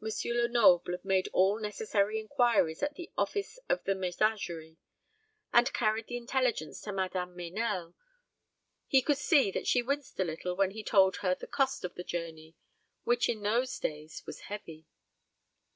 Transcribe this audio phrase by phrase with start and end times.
[0.00, 0.08] M.
[0.36, 4.76] Lenoble made all necessary inquiries at the office of the Messageries,
[5.52, 7.96] and carried the intelligence to Madame Meynell.
[8.86, 11.96] He could see that she winced a little when he told her the cost of
[11.96, 12.54] the journey,
[13.02, 14.86] which in those days was heavy.